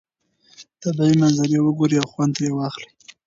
[0.81, 2.87] طبیعي منظرې وګورئ او خوند ترې واخلئ.